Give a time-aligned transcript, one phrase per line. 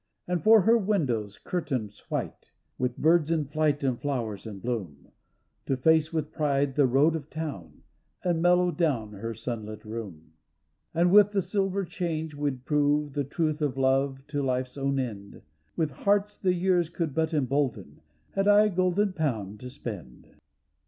[0.27, 5.09] And for her windows curtains white, With birds in flight and flowers in bloom,
[5.67, 7.83] To face with pride the road to town,
[8.23, 10.31] And mellow down her sunlit room.
[10.91, 15.43] And with the silver change we'd prove The truth of Love to life's own end,
[15.75, 18.01] With hearts the years could but embolden.
[18.31, 20.29] Had I a golden pound to spend.